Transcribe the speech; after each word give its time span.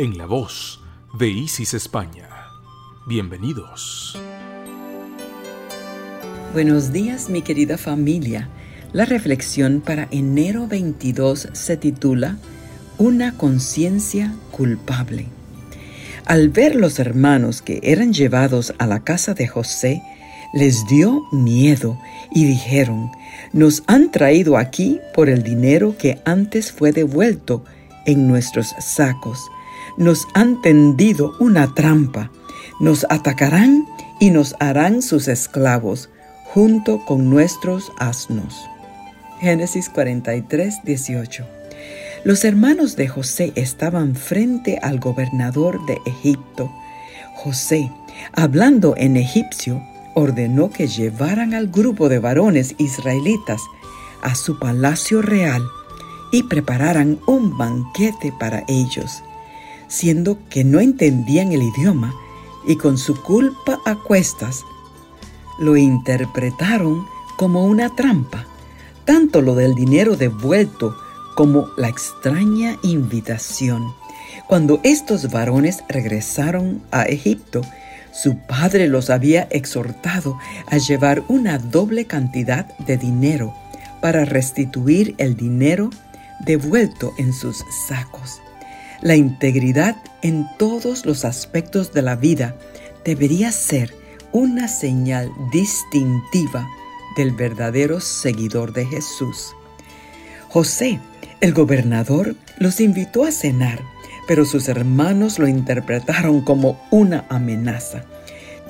en 0.00 0.16
la 0.16 0.24
voz 0.24 0.80
de 1.18 1.28
Isis 1.28 1.74
España. 1.74 2.26
Bienvenidos. 3.06 4.18
Buenos 6.54 6.90
días 6.90 7.28
mi 7.28 7.42
querida 7.42 7.76
familia. 7.76 8.48
La 8.94 9.04
reflexión 9.04 9.82
para 9.82 10.08
enero 10.10 10.66
22 10.66 11.50
se 11.52 11.76
titula 11.76 12.38
Una 12.96 13.36
conciencia 13.36 14.34
culpable. 14.50 15.26
Al 16.24 16.48
ver 16.48 16.76
los 16.76 16.98
hermanos 16.98 17.60
que 17.60 17.80
eran 17.82 18.14
llevados 18.14 18.72
a 18.78 18.86
la 18.86 19.00
casa 19.00 19.34
de 19.34 19.48
José, 19.48 20.00
les 20.54 20.86
dio 20.86 21.26
miedo 21.30 22.00
y 22.32 22.46
dijeron, 22.46 23.10
nos 23.52 23.82
han 23.86 24.10
traído 24.10 24.56
aquí 24.56 24.98
por 25.14 25.28
el 25.28 25.42
dinero 25.42 25.94
que 25.98 26.22
antes 26.24 26.72
fue 26.72 26.90
devuelto 26.90 27.66
en 28.06 28.28
nuestros 28.28 28.74
sacos 28.80 29.50
nos 30.00 30.26
han 30.32 30.62
tendido 30.62 31.34
una 31.40 31.74
trampa, 31.74 32.30
nos 32.80 33.04
atacarán 33.10 33.86
y 34.18 34.30
nos 34.30 34.56
harán 34.58 35.02
sus 35.02 35.28
esclavos, 35.28 36.08
junto 36.46 37.04
con 37.04 37.28
nuestros 37.28 37.92
asnos. 37.98 38.56
Génesis 39.40 39.90
43, 39.90 40.84
18. 40.84 41.46
Los 42.24 42.46
hermanos 42.46 42.96
de 42.96 43.08
José 43.08 43.52
estaban 43.56 44.14
frente 44.14 44.78
al 44.80 45.00
gobernador 45.00 45.84
de 45.84 45.98
Egipto. 46.06 46.72
José, 47.34 47.92
hablando 48.32 48.94
en 48.96 49.18
egipcio, 49.18 49.82
ordenó 50.14 50.70
que 50.70 50.88
llevaran 50.88 51.52
al 51.52 51.68
grupo 51.68 52.08
de 52.08 52.20
varones 52.20 52.74
israelitas 52.78 53.60
a 54.22 54.34
su 54.34 54.58
palacio 54.58 55.20
real 55.20 55.62
y 56.32 56.44
prepararan 56.44 57.18
un 57.26 57.58
banquete 57.58 58.32
para 58.38 58.64
ellos 58.66 59.22
siendo 59.90 60.38
que 60.48 60.64
no 60.64 60.80
entendían 60.80 61.52
el 61.52 61.62
idioma 61.62 62.14
y 62.66 62.76
con 62.76 62.96
su 62.96 63.20
culpa 63.20 63.78
a 63.84 63.96
cuestas 63.96 64.64
lo 65.58 65.76
interpretaron 65.76 67.04
como 67.36 67.66
una 67.66 67.94
trampa, 67.94 68.46
tanto 69.04 69.42
lo 69.42 69.54
del 69.54 69.74
dinero 69.74 70.16
devuelto 70.16 70.96
como 71.34 71.68
la 71.76 71.88
extraña 71.88 72.78
invitación. 72.82 73.94
Cuando 74.46 74.80
estos 74.84 75.30
varones 75.30 75.82
regresaron 75.88 76.82
a 76.90 77.02
Egipto, 77.02 77.62
su 78.12 78.36
padre 78.38 78.88
los 78.88 79.10
había 79.10 79.42
exhortado 79.50 80.38
a 80.66 80.78
llevar 80.78 81.22
una 81.28 81.58
doble 81.58 82.06
cantidad 82.06 82.66
de 82.78 82.96
dinero 82.96 83.54
para 84.00 84.24
restituir 84.24 85.14
el 85.18 85.36
dinero 85.36 85.90
devuelto 86.40 87.12
en 87.18 87.32
sus 87.32 87.64
sacos. 87.86 88.39
La 89.02 89.16
integridad 89.16 89.96
en 90.20 90.46
todos 90.58 91.06
los 91.06 91.24
aspectos 91.24 91.94
de 91.94 92.02
la 92.02 92.16
vida 92.16 92.54
debería 93.02 93.50
ser 93.50 93.94
una 94.32 94.68
señal 94.68 95.32
distintiva 95.50 96.68
del 97.16 97.32
verdadero 97.32 98.00
seguidor 98.00 98.74
de 98.74 98.84
Jesús. 98.84 99.56
José, 100.48 101.00
el 101.40 101.54
gobernador, 101.54 102.36
los 102.58 102.78
invitó 102.80 103.24
a 103.24 103.32
cenar, 103.32 103.80
pero 104.28 104.44
sus 104.44 104.68
hermanos 104.68 105.38
lo 105.38 105.48
interpretaron 105.48 106.42
como 106.42 106.78
una 106.90 107.24
amenaza. 107.30 108.04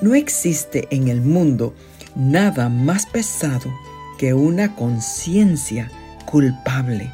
No 0.01 0.15
existe 0.15 0.87
en 0.91 1.09
el 1.09 1.21
mundo 1.21 1.75
nada 2.15 2.69
más 2.69 3.05
pesado 3.05 3.69
que 4.17 4.33
una 4.33 4.75
conciencia 4.75 5.91
culpable. 6.25 7.11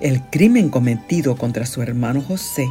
El 0.00 0.22
crimen 0.30 0.70
cometido 0.70 1.36
contra 1.36 1.66
su 1.66 1.82
hermano 1.82 2.22
José 2.22 2.68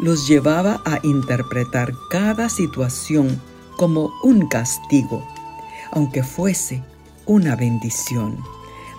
los 0.00 0.26
llevaba 0.26 0.80
a 0.84 0.98
interpretar 1.02 1.92
cada 2.10 2.48
situación 2.48 3.40
como 3.76 4.10
un 4.22 4.48
castigo, 4.48 5.22
aunque 5.92 6.22
fuese 6.22 6.82
una 7.26 7.56
bendición. 7.56 8.38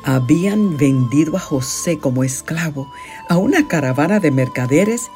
Habían 0.03 0.77
vendido 0.77 1.35
a 1.37 1.39
José 1.39 1.97
como 1.97 2.23
esclavo 2.23 2.91
a 3.29 3.37
una 3.37 3.67
caravana 3.67 4.19
de 4.19 4.31
mercaderes 4.31 5.09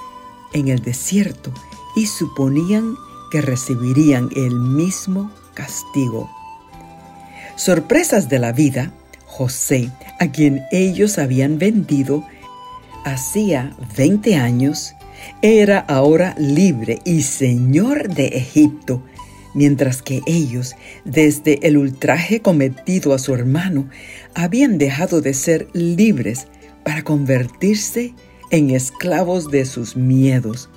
en 0.54 0.70
el 0.70 0.82
desierto 0.82 1.52
y 1.96 2.08
suponían 2.08 2.96
que 3.32 3.42
recibirían 3.42 4.30
el 4.36 4.56
mismo 4.56 5.32
castigo. 5.54 6.30
Sorpresas 7.56 8.30
de 8.30 8.40
la 8.40 8.52
vida, 8.52 8.94
José, 9.26 9.92
a 10.20 10.32
quien 10.32 10.64
ellos 10.72 11.18
habían 11.18 11.60
vendido, 11.60 12.24
hacía 13.06 13.76
20 13.98 14.36
años, 14.36 14.96
era 15.42 15.80
ahora 15.80 16.36
libre 16.38 17.00
y 17.06 17.22
señor 17.22 18.10
de 18.10 18.28
Egipto, 18.28 19.04
mientras 19.54 20.02
que 20.02 20.22
ellos, 20.26 20.76
desde 21.06 21.68
el 21.68 21.78
ultraje 21.78 22.42
cometido 22.42 23.14
a 23.14 23.20
su 23.20 23.34
hermano, 23.34 23.90
habían 24.36 24.78
dejado 24.78 25.22
de 25.22 25.34
ser 25.34 25.68
libres 25.74 26.48
para 26.84 27.04
convertirse 27.04 28.14
en 28.52 28.70
esclavos 28.70 29.52
de 29.52 29.66
sus 29.66 29.96
miedos. 29.96 30.70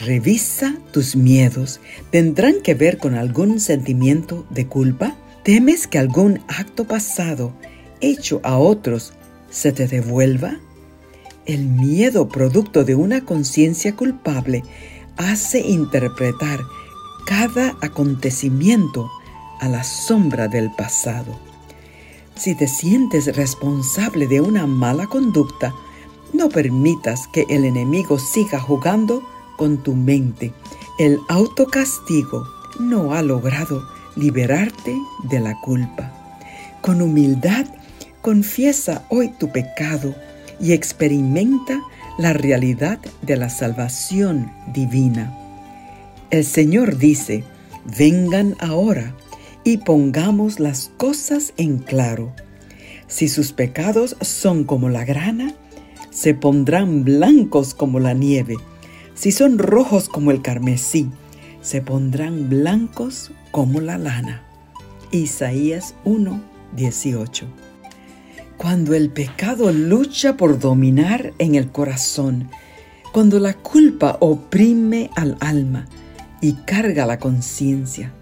Revisa 0.00 0.76
tus 0.92 1.14
miedos. 1.14 1.80
¿Tendrán 2.10 2.62
que 2.62 2.74
ver 2.74 2.98
con 2.98 3.14
algún 3.14 3.60
sentimiento 3.60 4.46
de 4.50 4.66
culpa? 4.66 5.16
¿Temes 5.44 5.86
que 5.86 5.98
algún 5.98 6.40
acto 6.48 6.84
pasado 6.84 7.52
hecho 8.00 8.40
a 8.42 8.58
otros 8.58 9.12
se 9.50 9.70
te 9.72 9.86
devuelva? 9.86 10.58
El 11.44 11.66
miedo 11.66 12.28
producto 12.28 12.84
de 12.84 12.94
una 12.94 13.24
conciencia 13.24 13.96
culpable 13.96 14.62
hace 15.16 15.58
interpretar 15.58 16.60
cada 17.26 17.76
acontecimiento 17.80 19.10
a 19.58 19.68
la 19.68 19.82
sombra 19.82 20.46
del 20.46 20.70
pasado. 20.70 21.36
Si 22.36 22.54
te 22.54 22.68
sientes 22.68 23.34
responsable 23.36 24.28
de 24.28 24.40
una 24.40 24.68
mala 24.68 25.08
conducta, 25.08 25.74
no 26.32 26.48
permitas 26.48 27.26
que 27.32 27.44
el 27.48 27.64
enemigo 27.64 28.20
siga 28.20 28.60
jugando 28.60 29.24
con 29.56 29.82
tu 29.82 29.96
mente. 29.96 30.54
El 31.00 31.18
autocastigo 31.28 32.46
no 32.78 33.14
ha 33.14 33.22
logrado 33.22 33.82
liberarte 34.14 34.96
de 35.24 35.40
la 35.40 35.60
culpa. 35.60 36.12
Con 36.80 37.02
humildad, 37.02 37.66
confiesa 38.20 39.04
hoy 39.08 39.28
tu 39.40 39.50
pecado 39.50 40.14
y 40.60 40.72
experimenta 40.72 41.80
la 42.18 42.32
realidad 42.32 42.98
de 43.22 43.36
la 43.36 43.48
salvación 43.48 44.52
divina. 44.72 45.36
El 46.30 46.44
Señor 46.44 46.98
dice, 46.98 47.44
vengan 47.98 48.56
ahora 48.58 49.14
y 49.64 49.78
pongamos 49.78 50.60
las 50.60 50.90
cosas 50.96 51.52
en 51.56 51.78
claro. 51.78 52.32
Si 53.06 53.28
sus 53.28 53.52
pecados 53.52 54.16
son 54.20 54.64
como 54.64 54.88
la 54.88 55.04
grana, 55.04 55.54
se 56.10 56.34
pondrán 56.34 57.04
blancos 57.04 57.74
como 57.74 58.00
la 58.00 58.14
nieve. 58.14 58.56
Si 59.14 59.32
son 59.32 59.58
rojos 59.58 60.08
como 60.08 60.30
el 60.30 60.42
carmesí, 60.42 61.10
se 61.60 61.80
pondrán 61.80 62.48
blancos 62.48 63.32
como 63.50 63.80
la 63.80 63.98
lana. 63.98 64.42
Isaías 65.10 65.94
1, 66.04 66.40
18. 66.74 67.46
Cuando 68.62 68.94
el 68.94 69.10
pecado 69.10 69.72
lucha 69.72 70.36
por 70.36 70.56
dominar 70.56 71.32
en 71.40 71.56
el 71.56 71.72
corazón, 71.72 72.48
cuando 73.12 73.40
la 73.40 73.54
culpa 73.54 74.18
oprime 74.20 75.10
al 75.16 75.36
alma 75.40 75.86
y 76.40 76.52
carga 76.52 77.04
la 77.04 77.18
conciencia, 77.18 78.12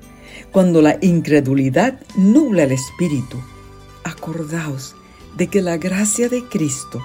cuando 0.50 0.80
la 0.80 0.96
incredulidad 1.02 2.00
nubla 2.16 2.62
el 2.62 2.72
espíritu, 2.72 3.36
acordaos 4.02 4.96
de 5.36 5.48
que 5.48 5.60
la 5.60 5.76
gracia 5.76 6.30
de 6.30 6.42
Cristo 6.48 7.02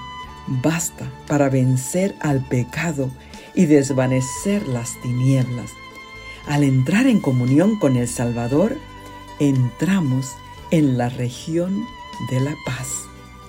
basta 0.62 1.12
para 1.28 1.50
vencer 1.50 2.14
al 2.20 2.42
pecado 2.48 3.10
y 3.54 3.66
desvanecer 3.66 4.66
las 4.66 4.98
tinieblas. 5.02 5.70
Al 6.46 6.64
entrar 6.64 7.06
en 7.06 7.20
comunión 7.20 7.78
con 7.78 7.98
el 7.98 8.08
Salvador, 8.08 8.78
entramos 9.40 10.32
en 10.70 10.96
la 10.96 11.10
región 11.10 11.84
de 12.30 12.40
la 12.40 12.54
paz. 12.64 13.06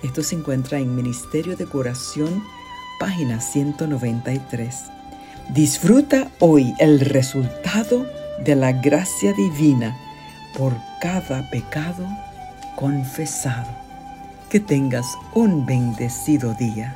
Esto 0.07 0.23
se 0.23 0.35
encuentra 0.35 0.79
en 0.79 0.95
Ministerio 0.95 1.57
de 1.57 1.65
Curación, 1.65 2.41
página 2.97 3.41
193. 3.41 4.85
Disfruta 5.49 6.31
hoy 6.39 6.73
el 6.79 7.01
resultado 7.01 8.07
de 8.39 8.55
la 8.55 8.71
gracia 8.71 9.33
divina 9.33 9.97
por 10.57 10.73
cada 11.01 11.49
pecado 11.49 12.07
confesado. 12.77 13.67
Que 14.49 14.61
tengas 14.61 15.05
un 15.33 15.65
bendecido 15.65 16.53
día. 16.53 16.95